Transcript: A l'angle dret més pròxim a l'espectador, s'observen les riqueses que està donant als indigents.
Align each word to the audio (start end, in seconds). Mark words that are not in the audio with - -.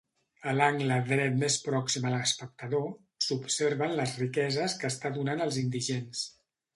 A 0.51 0.53
l'angle 0.59 0.95
dret 1.09 1.35
més 1.41 1.57
pròxim 1.65 2.07
a 2.11 2.13
l'espectador, 2.13 2.87
s'observen 3.25 3.93
les 3.99 4.15
riqueses 4.23 4.77
que 4.83 4.91
està 4.93 5.13
donant 5.19 5.45
als 5.47 5.61
indigents. 5.65 6.25